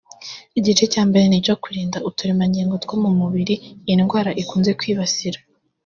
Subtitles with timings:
[0.59, 3.55] Igice cya mbere ni icyo kurinda uturemangingo two mu mubiri
[3.87, 5.39] iyi ndwara ikunze kwibasira